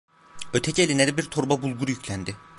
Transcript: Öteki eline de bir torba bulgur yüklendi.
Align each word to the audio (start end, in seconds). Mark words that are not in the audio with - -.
Öteki 0.53 0.81
eline 0.83 1.07
de 1.07 1.17
bir 1.17 1.23
torba 1.25 1.61
bulgur 1.61 1.87
yüklendi. 1.87 2.35